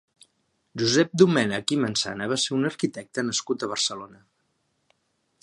Josep 0.83 1.11
Domènech 1.21 1.73
i 1.75 1.77
Mansana 1.83 2.31
va 2.33 2.39
ser 2.45 2.57
un 2.57 2.71
arquitecte 2.71 3.27
nascut 3.29 3.69
a 3.69 3.71
Barcelona. 3.77 4.23